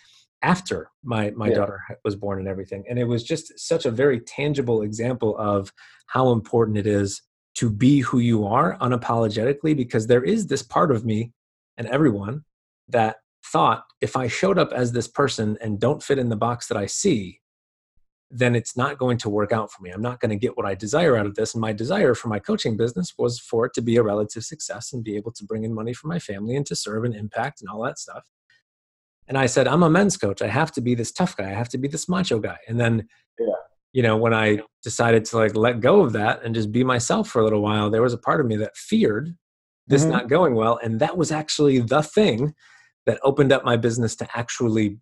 [0.42, 1.54] after my my yeah.
[1.54, 2.84] daughter was born and everything.
[2.88, 5.72] And it was just such a very tangible example of
[6.06, 7.22] how important it is
[7.54, 11.32] to be who you are unapologetically because there is this part of me
[11.76, 12.44] and everyone
[12.88, 16.68] that thought if I showed up as this person and don't fit in the box
[16.68, 17.40] that I see,
[18.30, 19.90] then it's not going to work out for me.
[19.90, 21.54] I'm not going to get what I desire out of this.
[21.54, 24.92] And my desire for my coaching business was for it to be a relative success
[24.92, 27.60] and be able to bring in money for my family and to serve and impact
[27.60, 28.24] and all that stuff.
[29.30, 30.42] And I said, I'm a men's coach.
[30.42, 31.48] I have to be this tough guy.
[31.48, 32.58] I have to be this macho guy.
[32.68, 33.06] And then,
[33.38, 33.46] yeah.
[33.92, 37.28] you know, when I decided to like let go of that and just be myself
[37.28, 39.36] for a little while, there was a part of me that feared
[39.86, 40.10] this mm-hmm.
[40.10, 40.80] not going well.
[40.82, 42.54] And that was actually the thing
[43.06, 44.98] that opened up my business to actually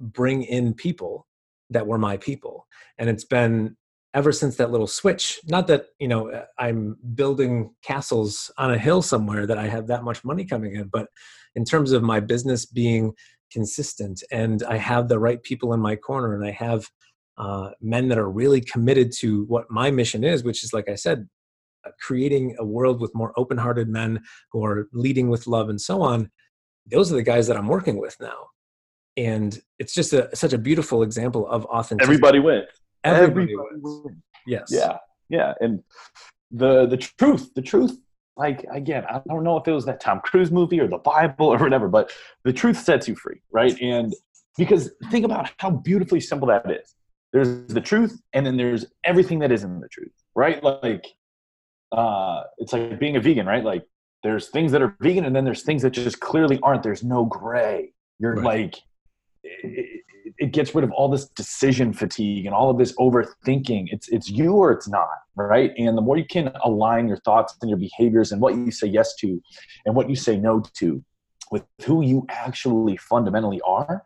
[0.00, 1.26] bring in people
[1.70, 2.66] that were my people
[2.98, 3.76] and it's been
[4.14, 8.78] ever since that little switch not that you know uh, i'm building castles on a
[8.78, 11.08] hill somewhere that i have that much money coming in but
[11.54, 13.12] in terms of my business being
[13.52, 16.88] consistent and i have the right people in my corner and i have
[17.38, 20.94] uh, men that are really committed to what my mission is which is like i
[20.94, 21.28] said
[21.86, 26.00] uh, creating a world with more open-hearted men who are leading with love and so
[26.02, 26.30] on
[26.90, 28.48] those are the guys that I'm working with now.
[29.16, 32.12] And it's just a, such a beautiful example of authenticity.
[32.14, 32.66] Everybody wins.
[33.04, 34.00] Everybody, Everybody wins.
[34.04, 34.18] wins.
[34.46, 34.68] Yes.
[34.70, 34.96] Yeah.
[35.28, 35.54] Yeah.
[35.60, 35.82] And
[36.50, 37.98] the the truth, the truth,
[38.36, 41.46] like again, I don't know if it was that Tom Cruise movie or the Bible
[41.46, 42.12] or whatever, but
[42.44, 43.76] the truth sets you free, right?
[43.80, 44.14] And
[44.56, 46.94] because think about how beautifully simple that is.
[47.32, 50.62] There's the truth, and then there's everything that isn't the truth, right?
[50.62, 51.04] Like,
[51.92, 53.64] uh, it's like being a vegan, right?
[53.64, 53.84] Like,
[54.22, 57.24] there's things that are vegan and then there's things that just clearly aren't there's no
[57.24, 58.44] gray you're right.
[58.44, 59.95] like
[60.46, 64.28] it, gets rid of all this decision fatigue and all of this overthinking it's it's
[64.30, 67.78] you or it's not right and the more you can align your thoughts and your
[67.78, 69.40] behaviors and what you say yes to
[69.84, 71.02] and what you say no to
[71.50, 74.02] with who you actually fundamentally are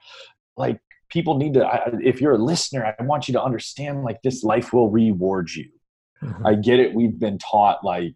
[0.57, 4.21] like people need to I, if you're a listener i want you to understand like
[4.23, 5.69] this life will reward you
[6.23, 6.47] mm-hmm.
[6.47, 8.15] i get it we've been taught like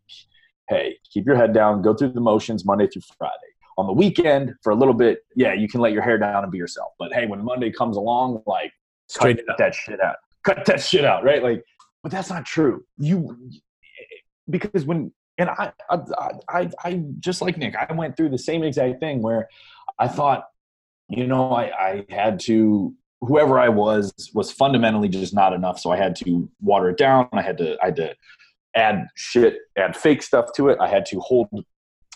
[0.69, 3.35] hey, keep your head down, go through the motions Monday through Friday.
[3.77, 6.53] On the weekend, for a little bit, yeah, you can let your hair down and
[6.53, 6.93] be yourself.
[6.99, 8.73] But hey, when Monday comes along, like,
[9.09, 10.17] Straight cut that shit out.
[10.45, 11.43] Cut that shit out, right?
[11.43, 11.65] Like,
[12.03, 12.85] but that's not true.
[12.99, 13.37] You,
[14.49, 15.99] because when, and I, I,
[16.49, 19.49] I, I just like Nick, I went through the same exact thing where
[19.99, 20.45] I thought,
[21.09, 25.79] you know, I, I had to whoever I was was fundamentally just not enough.
[25.79, 27.29] So I had to water it down.
[27.33, 28.15] I had to I had to
[28.75, 30.79] add shit, add fake stuff to it.
[30.81, 31.49] I had to hold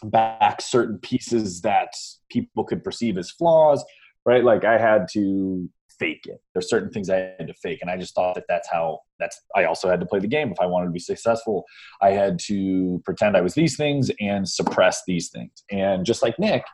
[0.05, 1.93] back certain pieces that
[2.31, 3.85] people could perceive as flaws,
[4.25, 4.45] right?
[4.45, 6.41] Like I had to fake it.
[6.53, 9.01] There's certain things I had to fake, and I just thought that that's how.
[9.19, 11.65] That's I also had to play the game if I wanted to be successful.
[12.01, 15.65] I had to pretend I was these things and suppress these things.
[15.71, 16.65] And just like Nick,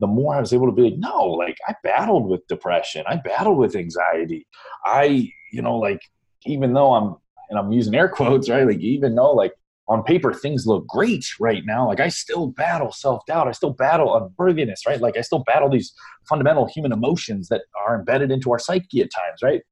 [0.00, 3.16] the more I was able to be like, no, like I battled with depression, I
[3.16, 4.46] battled with anxiety.
[4.84, 6.00] I, you know, like
[6.44, 7.16] even though I'm
[7.50, 8.66] and I'm using air quotes, right?
[8.66, 9.52] Like even though like
[9.88, 13.48] on paper things look great right now, like I still battle self-doubt.
[13.48, 15.00] I still battle unworthiness, right?
[15.00, 15.92] Like I still battle these
[16.28, 19.62] fundamental human emotions that are embedded into our psyche at times, right?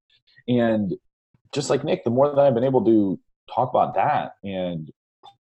[0.48, 0.94] And
[1.52, 3.18] just like Nick, the more that I've been able to
[3.54, 4.90] talk about that and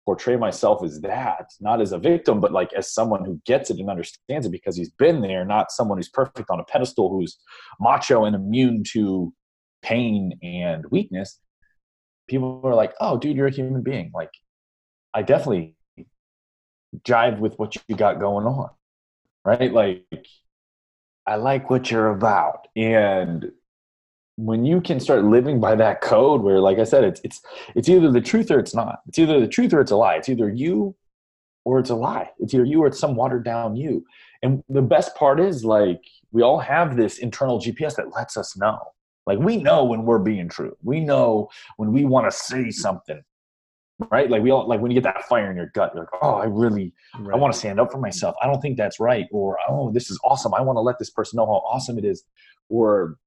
[0.05, 3.77] portray myself as that, not as a victim, but like as someone who gets it
[3.77, 7.37] and understands it because he's been there, not someone who's perfect on a pedestal, who's
[7.79, 9.33] macho and immune to
[9.81, 11.39] pain and weakness
[12.29, 14.29] people are like, "Oh, dude, you're a human being." Like,
[15.13, 15.75] I definitely
[17.03, 18.69] jive with what you got going on,
[19.45, 19.71] right?
[19.71, 20.05] Like,
[21.25, 22.67] I like what you're about.
[22.75, 23.51] And
[24.39, 27.41] when you can start living by that code where like i said it's it's
[27.75, 28.99] it's either the truth or it's not.
[29.07, 30.15] It's either the truth or it's a lie.
[30.15, 30.95] It's either you
[31.65, 32.29] or it's a lie.
[32.39, 34.05] It's either you or it's some watered down you.
[34.41, 38.55] And the best part is like we all have this internal gps that lets us
[38.55, 38.79] know.
[39.27, 40.75] Like we know when we're being true.
[40.83, 43.21] We know when we want to say something
[44.11, 46.21] right like we all like when you get that fire in your gut you're like
[46.21, 47.35] oh i really right.
[47.35, 50.09] i want to stand up for myself i don't think that's right or oh this
[50.09, 52.23] is awesome i want to let this person know how awesome it is
[52.69, 53.17] or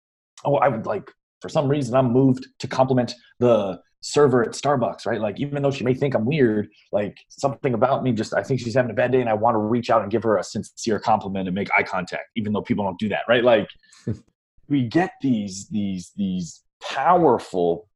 [0.45, 5.07] oh, I would like for some reason I'm moved to compliment the server at Starbucks,
[5.07, 5.21] right?
[5.21, 8.61] Like even though she may think I'm weird, like something about me just I think
[8.61, 10.45] she's having a bad day and I want to reach out and give her a
[10.45, 13.45] sincere compliment and make eye contact, even though people don't do that, right?
[13.45, 13.69] Like
[14.69, 17.89] we get these these these powerful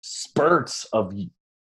[0.00, 1.12] spurts of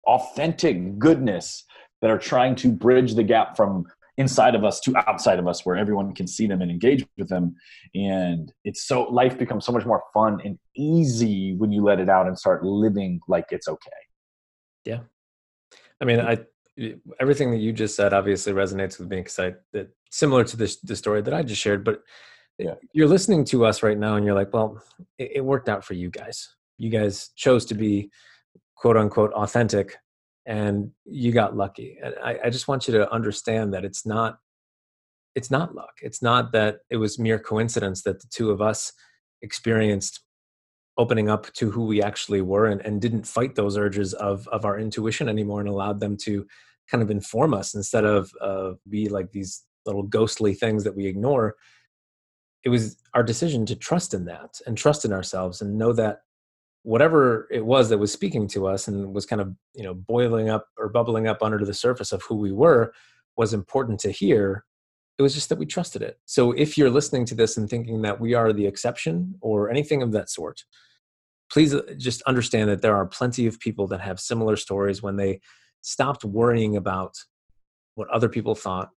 [0.07, 1.64] authentic goodness
[2.01, 3.87] that are trying to bridge the gap from
[4.17, 7.29] inside of us to outside of us where everyone can see them and engage with
[7.29, 7.57] them.
[7.95, 12.09] And it's so life becomes so much more fun and easy when you let it
[12.09, 13.90] out and start living like it's okay.
[14.85, 15.01] Yeah.
[16.01, 16.38] I mean i
[17.21, 20.81] everything that you just said obviously resonates with me because i that similar to this
[20.81, 22.03] the story that i just shared but
[22.59, 22.75] yeah.
[22.93, 24.83] you're listening to us right now and you're like well
[25.19, 26.55] it, it worked out for you guys.
[26.79, 28.11] You guys chose to be
[28.85, 29.97] quote unquote authentic
[30.44, 31.97] and you got lucky.
[32.05, 34.37] And I, I just want you to understand that it's not
[35.35, 35.94] it's not luck.
[36.03, 38.92] It's not that it was mere coincidence that the two of us
[39.40, 40.20] experienced
[40.99, 44.66] opening up to who we actually were and, and didn't fight those urges of of
[44.66, 46.47] our intuition anymore and allowed them to
[46.90, 51.07] kind of inform us instead of uh, be like these little ghostly things that we
[51.07, 51.55] ignore
[52.64, 56.18] it was our decision to trust in that and trust in ourselves and know that
[56.85, 60.49] whatever it was that was speaking to us and was kind of you know boiling
[60.49, 62.92] up or bubbling up under the surface of who we were
[63.37, 64.64] was important to hear
[65.18, 66.18] it was just that we trusted it.
[66.25, 70.03] So if you're listening to this and thinking that we are the exception or anything
[70.03, 70.64] of that sort
[71.51, 75.16] please uh, just understand that there are plenty of people that have similar stories when
[75.16, 75.40] they
[75.83, 77.14] stopped worrying about
[77.94, 78.90] what other people thought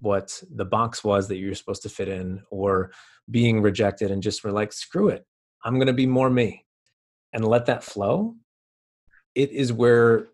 [0.00, 2.90] what the box was that you're supposed to fit in or
[3.30, 5.24] being rejected and just were like screw it.
[5.64, 6.64] I'm going to be more me
[7.32, 8.36] and let that flow,
[9.34, 10.28] it is where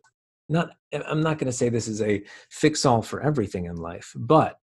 [0.49, 4.13] not I'm not going to say this is a fix all for everything in life,
[4.17, 4.57] but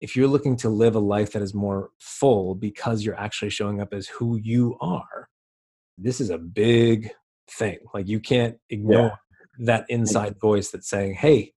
[0.00, 3.80] if you're looking to live a life that is more full because you're actually showing
[3.80, 5.28] up as who you are,
[5.98, 7.10] this is a big
[7.50, 7.78] thing.
[7.94, 9.18] Like you can't ignore
[9.58, 9.66] yeah.
[9.66, 11.54] that inside voice that's saying, "Hey,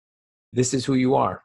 [0.54, 1.44] this is who you are.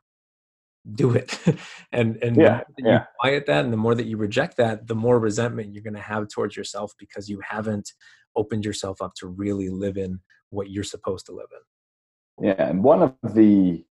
[0.95, 1.39] Do it."
[1.93, 2.93] and and yeah, yeah.
[2.93, 5.95] you quiet that, and the more that you reject that, the more resentment you're going
[5.95, 7.93] to have towards yourself because you haven't
[8.37, 12.49] opened yourself up to really live in what you're supposed to live in.
[12.49, 13.85] Yeah, and one of the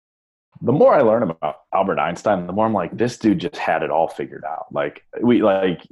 [0.60, 3.82] the more I learn about Albert Einstein, the more I'm like, this dude just had
[3.82, 4.66] it all figured out.
[4.70, 5.86] Like we like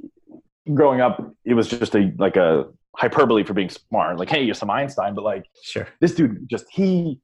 [0.73, 4.17] growing up, it was just a like a hyperbole for being smart.
[4.17, 7.19] Like, hey, you're some Einstein, but like, sure, this dude just he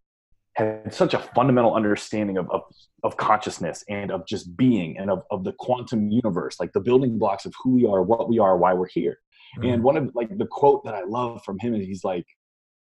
[0.58, 2.62] had such a fundamental understanding of, of,
[3.04, 7.20] of consciousness and of just being and of, of the quantum universe, like the building
[7.20, 9.20] blocks of who we are, what we are, why we're here.
[9.58, 9.70] Mm-hmm.
[9.70, 12.26] And one of like the quote that I love from him is he's like,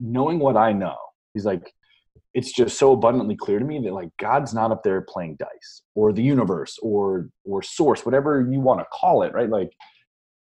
[0.00, 0.96] knowing what I know,
[1.34, 1.72] he's like,
[2.34, 5.82] it's just so abundantly clear to me that like God's not up there playing dice
[5.94, 9.48] or the universe or or source, whatever you want to call it, right?
[9.48, 9.70] Like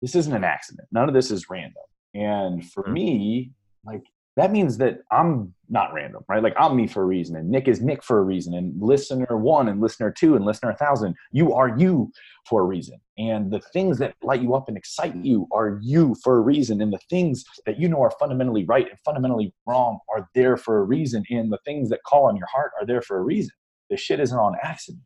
[0.02, 0.88] this isn't an accident.
[0.92, 1.82] None of this is random.
[2.14, 2.92] And for mm-hmm.
[2.92, 3.52] me,
[3.84, 4.02] like
[4.36, 6.42] that means that I'm not random, right?
[6.42, 9.36] Like I'm me for a reason, and Nick is Nick for a reason, and listener
[9.36, 11.16] one and listener two and listener a thousand.
[11.32, 12.12] You are you
[12.48, 13.00] for a reason.
[13.18, 16.80] And the things that light you up and excite you are you for a reason.
[16.80, 20.78] And the things that you know are fundamentally right and fundamentally wrong are there for
[20.78, 21.24] a reason.
[21.30, 23.52] And the things that call on your heart are there for a reason.
[23.90, 25.02] This shit isn't on accident.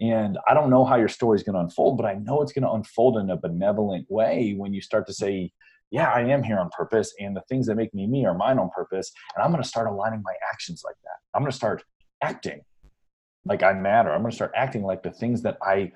[0.00, 2.52] And I don't know how your story is going to unfold, but I know it's
[2.52, 5.52] going to unfold in a benevolent way when you start to say,
[5.90, 8.58] yeah, I am here on purpose, and the things that make me me are mine
[8.58, 11.16] on purpose, and I'm going to start aligning my actions like that.
[11.34, 11.82] I'm going to start
[12.22, 12.60] acting
[13.44, 14.12] like I matter.
[14.12, 15.92] I'm going to start acting like the things that I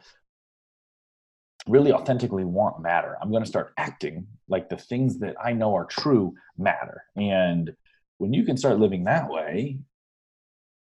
[1.66, 3.16] really authentically want matter.
[3.20, 7.02] I'm going to start acting like the things that I know are true matter.
[7.16, 7.74] And
[8.18, 9.78] when you can start living that way,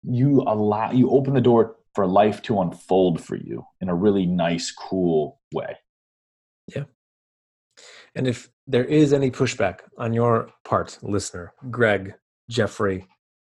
[0.02, 4.26] you allow you open the door for life to unfold for you in a really
[4.26, 5.76] nice, cool way.
[6.74, 6.84] Yeah.
[8.14, 12.14] And if there is any pushback on your part, listener, Greg,
[12.48, 13.06] Jeffrey,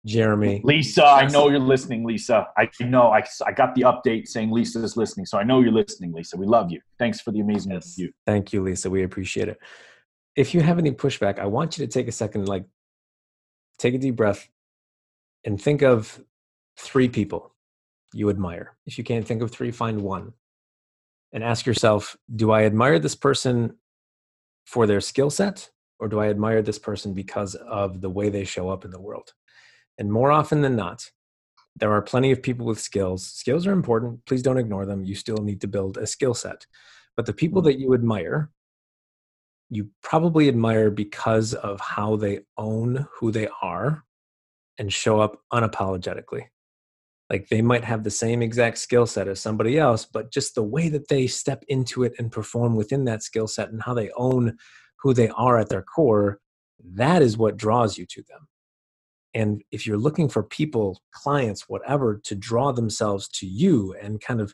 [0.06, 2.48] Jeremy, Lisa, I know you're listening, Lisa.
[2.58, 5.72] I know I, I got the update saying Lisa is listening, so I know you're
[5.72, 6.38] listening, Lisa.
[6.38, 6.82] We love you.
[6.98, 7.96] Thanks for the amazing yes.
[7.98, 8.14] review.
[8.26, 8.90] Thank you, Lisa.
[8.90, 9.60] We appreciate it.
[10.36, 12.66] If you have any pushback, I want you to take a second, like
[13.78, 14.48] take a deep breath,
[15.44, 16.20] and think of
[16.78, 17.54] three people
[18.14, 18.76] you admire.
[18.86, 20.34] If you can't think of three, find one
[21.34, 23.78] and ask yourself do I admire this person
[24.66, 25.70] for their skill set
[26.00, 29.00] or do I admire this person because of the way they show up in the
[29.00, 29.34] world?
[29.98, 31.12] And more often than not,
[31.76, 33.26] there are plenty of people with skills.
[33.26, 34.26] Skills are important.
[34.26, 35.06] Please don't ignore them.
[35.06, 36.66] You still need to build a skill set.
[37.16, 37.66] But the people mm.
[37.66, 38.50] that you admire,
[39.70, 44.04] you probably admire because of how they own who they are
[44.78, 46.46] and show up unapologetically.
[47.32, 50.64] Like they might have the same exact skill set as somebody else, but just the
[50.64, 54.12] way that they step into it and perform within that skill set and how they
[54.18, 54.58] own
[55.00, 56.40] who they are at their core,
[56.84, 58.50] that is what draws you to them.
[59.34, 64.42] And if you're looking for people, clients, whatever, to draw themselves to you and kind
[64.42, 64.54] of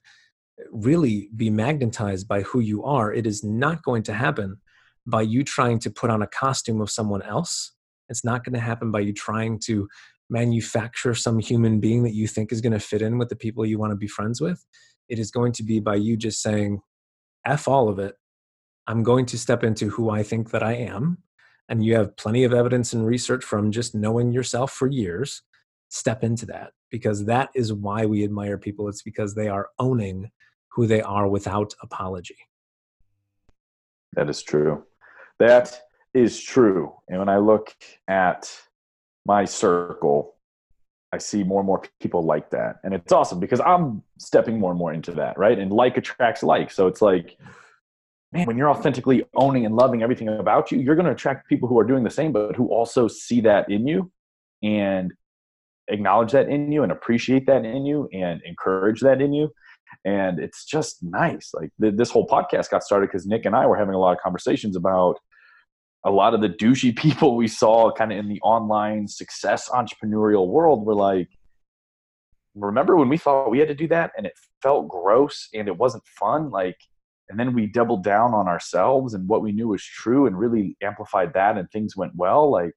[0.71, 4.57] really be magnetized by who you are, it is not going to happen
[5.07, 7.71] by you trying to put on a costume of someone else.
[8.07, 9.87] It's not going to happen by you trying to
[10.29, 13.65] manufacture some human being that you think is going to fit in with the people
[13.65, 14.65] you want to be friends with.
[15.09, 16.81] It is going to be by you just saying,
[17.45, 18.15] F all of it.
[18.87, 21.19] I'm going to step into who I think that I am.
[21.69, 25.41] And you have plenty of evidence and research from just knowing yourself for years.
[25.89, 28.87] Step into that because that is why we admire people.
[28.87, 30.29] It's because they are owning
[30.71, 32.37] who they are without apology.
[34.13, 34.83] That is true.
[35.39, 35.79] That
[36.13, 36.93] is true.
[37.09, 37.73] And when I look
[38.07, 38.51] at
[39.27, 40.35] my circle,
[41.13, 42.77] I see more and more people like that.
[42.83, 45.59] And it's awesome because I'm stepping more and more into that, right?
[45.59, 46.71] And like attracts like.
[46.71, 47.37] So it's like,
[48.31, 51.69] man, when you're authentically owning and loving everything about you, you're going to attract people
[51.69, 54.11] who are doing the same, but who also see that in you
[54.63, 55.13] and
[55.89, 59.51] acknowledge that in you and appreciate that in you and encourage that in you.
[60.03, 61.51] And it's just nice.
[61.53, 64.21] Like this whole podcast got started because Nick and I were having a lot of
[64.21, 65.19] conversations about
[66.07, 70.47] a lot of the douchey people we saw kind of in the online success entrepreneurial
[70.47, 71.27] world were like,
[72.55, 75.77] remember when we thought we had to do that and it felt gross and it
[75.77, 76.49] wasn't fun?
[76.49, 76.77] Like,
[77.29, 80.77] and then we doubled down on ourselves and what we knew was true and really
[80.81, 82.49] amplified that and things went well.
[82.49, 82.71] Like,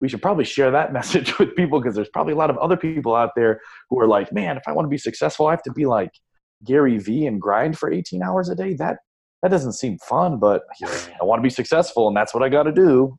[0.00, 2.76] we should probably share that message with people because there's probably a lot of other
[2.76, 5.62] people out there who are like, man, if I want to be successful, I have
[5.64, 6.12] to be like
[6.64, 8.74] Gary Vee and grind for 18 hours a day.
[8.74, 8.98] That
[9.46, 12.64] that doesn't seem fun, but I want to be successful and that's what I got
[12.64, 13.16] to do.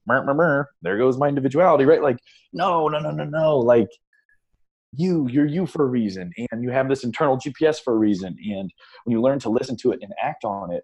[0.82, 2.02] There goes my individuality, right?
[2.02, 2.18] Like,
[2.52, 3.58] no, no, no, no, no.
[3.60, 3.88] Like,
[4.92, 8.36] you, you're you for a reason, and you have this internal GPS for a reason.
[8.44, 8.70] And
[9.06, 10.84] when you learn to listen to it and act on it,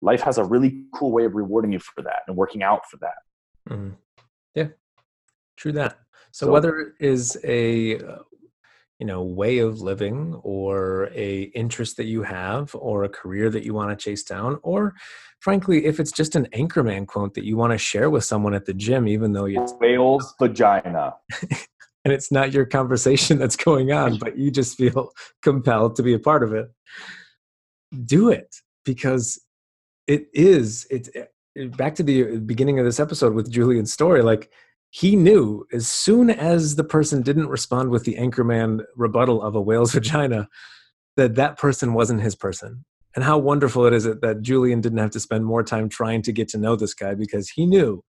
[0.00, 2.96] life has a really cool way of rewarding you for that and working out for
[2.98, 3.74] that.
[3.74, 3.90] Mm-hmm.
[4.54, 4.68] Yeah,
[5.58, 5.98] true that.
[6.30, 8.18] So, so whether it is a uh,
[8.98, 13.64] you know way of living or a interest that you have or a career that
[13.64, 14.94] you want to chase down or
[15.40, 18.66] frankly if it's just an anchorman quote that you want to share with someone at
[18.66, 21.14] the gym even though it's whale's vagina.
[22.04, 25.10] And it's not your conversation that's going on but you just feel
[25.42, 26.70] compelled to be a part of it.
[28.06, 29.38] Do it because
[30.06, 34.50] it is it's it, back to the beginning of this episode with julian's story like
[34.90, 39.60] he knew as soon as the person didn't respond with the anchorman rebuttal of a
[39.60, 40.48] whale's vagina
[41.16, 42.84] that that person wasn't his person.
[43.14, 46.32] And how wonderful it is that julian didn't have to spend more time trying to
[46.32, 48.02] get to know this guy because he knew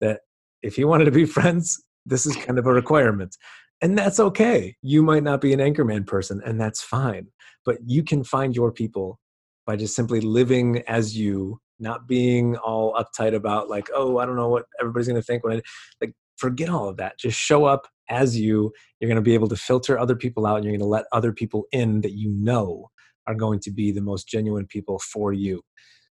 [0.00, 0.20] that
[0.62, 3.36] if he wanted to be friends this is kind of a requirement.
[3.80, 4.76] And that's okay.
[4.82, 7.28] You might not be an anchorman person and that's fine.
[7.64, 9.20] But you can find your people
[9.66, 14.36] by just simply living as you not being all uptight about like oh i don't
[14.36, 15.62] know what everybody's going to think when I,
[16.00, 17.18] like forget all of that.
[17.18, 18.72] Just show up as you.
[19.00, 21.04] You're going to be able to filter other people out and you're going to let
[21.12, 22.90] other people in that you know
[23.26, 25.62] are going to be the most genuine people for you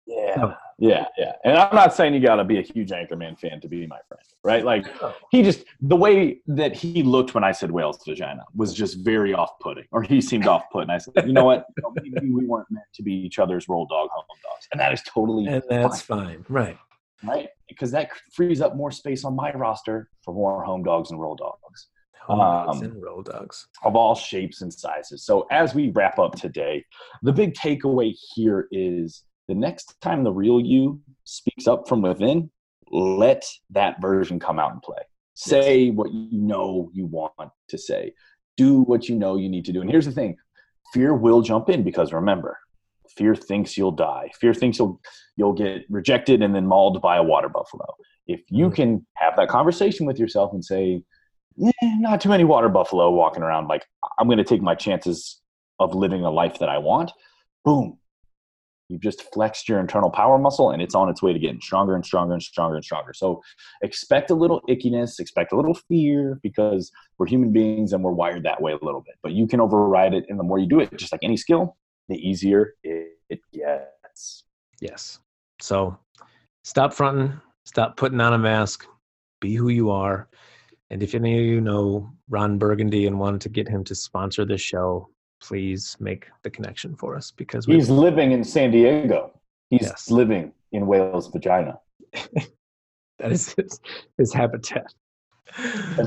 [0.08, 1.34] yeah, yeah, yeah.
[1.44, 4.00] And I'm not saying you got to be a huge Anchorman fan to be my
[4.08, 4.64] friend, right?
[4.64, 4.88] Like
[5.32, 9.34] he just the way that he looked when I said whale's vagina was just very
[9.34, 10.90] off-putting, or he seemed off-putting.
[10.90, 11.66] I said, you know what?
[11.96, 15.02] maybe we weren't meant to be each other's roll dog home dogs, and that is
[15.04, 16.46] totally and that's fine, fine.
[16.50, 16.78] right?
[17.24, 21.20] Right, because that frees up more space on my roster for more home dogs and
[21.20, 21.88] roll dogs.
[22.28, 25.26] Home dogs um, and roll dogs of all shapes and sizes.
[25.26, 26.86] So as we wrap up today,
[27.24, 32.50] the big takeaway here is the next time the real you speaks up from within,
[32.92, 35.02] let that version come out and play.
[35.34, 35.96] Say yes.
[35.96, 38.14] what you know you want to say.
[38.56, 39.82] Do what you know you need to do.
[39.82, 40.36] And here's the thing
[40.94, 42.58] fear will jump in because remember,
[43.16, 44.32] fear thinks you'll die.
[44.40, 45.00] Fear thinks you'll
[45.36, 47.86] you'll get rejected and then mauled by a water buffalo.
[48.26, 48.76] If you mm-hmm.
[48.76, 51.04] can have that conversation with yourself and say,
[51.64, 53.86] eh, not too many water buffalo walking around, like
[54.20, 55.40] I'm going to take my chances
[55.80, 57.12] of living a life that I want.
[57.64, 57.98] Boom,
[58.90, 61.96] You've just flexed your internal power muscle and it's on its way to getting stronger
[61.96, 63.14] and stronger and stronger and stronger.
[63.14, 63.42] So
[63.82, 68.44] expect a little ickiness, expect a little fear because we're human beings and we're wired
[68.44, 69.16] that way a little bit.
[69.22, 70.26] But you can override it.
[70.30, 71.76] And the more you do it, just like any skill,
[72.08, 74.44] the easier it gets.
[74.80, 75.20] Yes.
[75.60, 75.98] So
[76.64, 78.86] stop fronting, stop putting on a mask,
[79.42, 80.30] be who you are.
[80.90, 84.46] And if any of you know Ron Burgundy and wanted to get him to sponsor
[84.46, 85.10] this show,
[85.42, 89.32] please make the connection for us because he's living in San Diego.
[89.70, 90.10] He's yes.
[90.10, 91.80] living in whale's vagina.
[93.20, 93.80] that is his,
[94.18, 94.94] his habitat.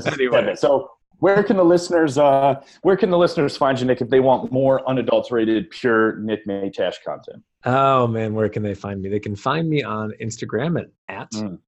[0.07, 4.09] anyway, so where can the listeners uh, where can the listeners find you, Nick, if
[4.09, 7.43] they want more unadulterated, pure Nick Matiash content?
[7.63, 9.09] Oh man, where can they find me?
[9.09, 11.59] They can find me on Instagram at, at mm.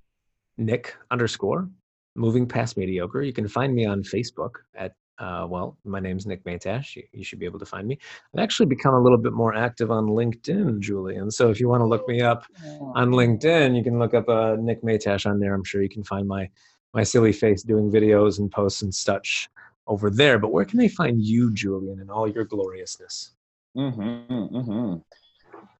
[0.57, 1.69] Nick underscore
[2.15, 3.21] moving past mediocre.
[3.21, 6.95] You can find me on Facebook at uh, well, my name's Nick Matiash.
[6.95, 7.99] You, you, should be able to find me.
[8.33, 11.29] I've actually become a little bit more active on LinkedIn, Julian.
[11.29, 12.45] So if you want to look me up
[12.95, 15.53] on LinkedIn, you can look up uh, Nick Matiash on there.
[15.53, 16.49] I'm sure you can find my
[16.93, 19.49] my silly face doing videos and posts and such
[19.87, 20.37] over there.
[20.39, 23.31] But where can they find you, Julian, in all your gloriousness?
[23.75, 24.95] Mm-hmm, mm-hmm.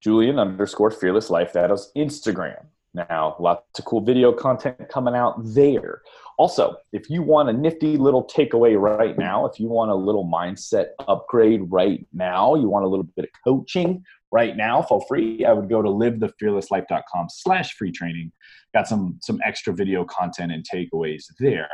[0.02, 1.54] Julian underscore fearless life.
[1.54, 2.66] That is Instagram.
[2.94, 6.02] Now, lots of cool video content coming out there.
[6.38, 10.26] Also, if you want a nifty little takeaway right now, if you want a little
[10.26, 15.46] mindset upgrade right now, you want a little bit of coaching right now for free,
[15.46, 18.32] I would go to livethefearlesslife.com slash free training.
[18.74, 21.70] Got some some extra video content and takeaways there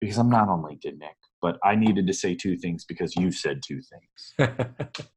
[0.00, 3.32] because I'm not on LinkedIn, Nick, but I needed to say two things because you
[3.32, 4.54] said two things.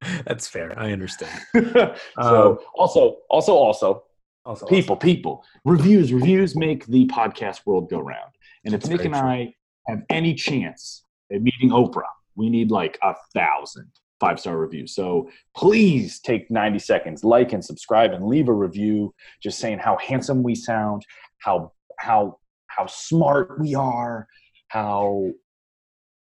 [0.25, 0.77] That's fair.
[0.77, 1.39] I understand.
[1.53, 4.03] so um, also, also, also,
[4.49, 8.31] also, people, people, reviews, reviews make the podcast world go round.
[8.65, 9.23] And if That's Nick and true.
[9.23, 9.53] I
[9.87, 12.01] have any chance at meeting Oprah,
[12.35, 14.95] we need like a thousand five star reviews.
[14.95, 19.97] So please take 90 seconds, like and subscribe, and leave a review just saying how
[19.97, 21.05] handsome we sound,
[21.37, 24.27] how how how smart we are,
[24.69, 25.29] how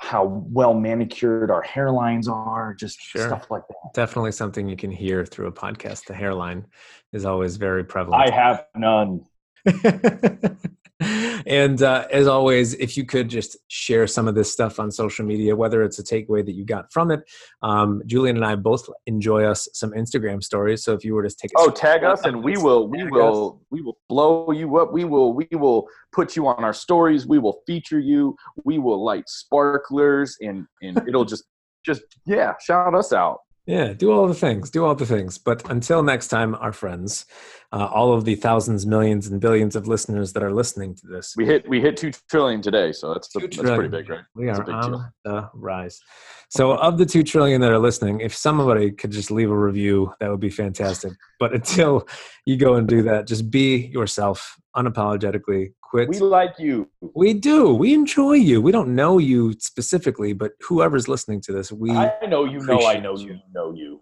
[0.01, 3.27] how well manicured our hairlines are, just sure.
[3.27, 3.93] stuff like that.
[3.93, 6.05] Definitely something you can hear through a podcast.
[6.05, 6.65] The hairline
[7.13, 8.23] is always very prevalent.
[8.23, 9.21] I have none.
[11.45, 15.25] and uh, as always, if you could just share some of this stuff on social
[15.25, 17.21] media, whether it's a takeaway that you got from it.
[17.61, 20.83] Um, Julian and I both enjoy us some Instagram stories.
[20.83, 23.65] So if you were to take oh tag us and we will we will us.
[23.69, 24.93] we will blow you up.
[24.93, 27.27] We will we will put you on our stories.
[27.27, 28.35] We will feature you.
[28.63, 31.45] We will light sparklers and and it'll just
[31.85, 33.39] just yeah shout us out.
[33.67, 35.37] Yeah, do all the things, do all the things.
[35.37, 37.25] But until next time, our friends,
[37.74, 41.34] uh, all of the thousands, millions, and billions of listeners that are listening to this,
[41.38, 44.24] we hit we hit two trillion today, so that's, that's pretty big, right?
[44.36, 45.05] We are on deal.
[45.24, 46.01] the rise.
[46.49, 50.13] So, of the two trillion that are listening, if somebody could just leave a review,
[50.19, 51.13] that would be fantastic.
[51.39, 52.07] But until
[52.45, 56.09] you go and do that, just be yourself unapologetically quit.
[56.09, 56.89] We like you.
[57.15, 57.74] We do.
[57.74, 58.61] We enjoy you.
[58.61, 62.86] We don't know you specifically, but whoever's listening to this, we I know you know
[62.86, 64.01] I know you know you.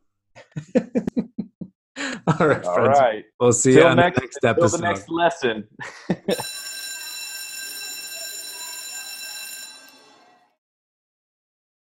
[2.39, 2.99] All right, All friends.
[2.99, 3.25] right.
[3.39, 4.77] We'll see till you on next, the next episode.
[4.77, 5.67] the next lesson.